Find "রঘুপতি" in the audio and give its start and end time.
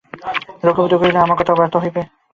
0.63-0.95